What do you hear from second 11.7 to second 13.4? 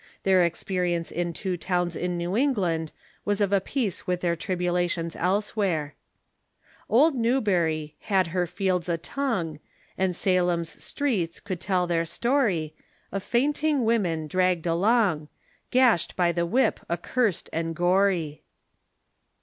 their story Of